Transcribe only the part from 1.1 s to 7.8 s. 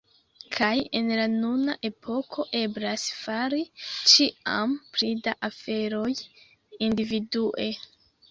la nuna epoko eblas fari ĉiam pli da aferoj individue.